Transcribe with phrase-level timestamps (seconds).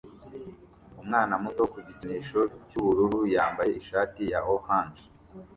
[1.01, 5.03] Umwana muto ku gikinisho cy'ubururu yambaye ishati ya orange